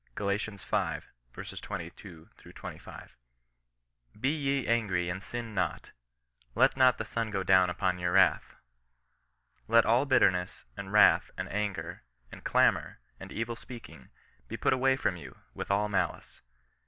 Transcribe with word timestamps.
Gal. 0.17 0.29
V. 0.29 0.57
22— 1.35 2.29
25." 2.55 3.15
Be 4.19 4.29
ye 4.29 4.65
angry 4.65 5.09
and 5.11 5.21
sin 5.21 5.53
not; 5.53 5.91
let 6.55 6.75
not 6.75 6.97
the 6.97 7.05
sun 7.05 7.29
go 7.29 7.43
down 7.43 7.69
upon 7.69 7.99
your 7.99 8.13
wrath."" 8.13 8.55
Let 9.67 9.85
all 9.85 10.07
bitterness, 10.07 10.65
and 10.75 10.91
wrath, 10.91 11.29
and 11.37 11.47
anger, 11.53 12.01
and 12.31 12.43
clamour, 12.43 12.97
and 13.19 13.31
evil 13.31 13.55
speaking, 13.55 14.09
be 14.47 14.57
put 14.57 14.73
away 14.73 14.95
from 14.95 15.17
you, 15.17 15.37
with 15.53 15.69
all 15.69 15.87
malice." 15.87 16.41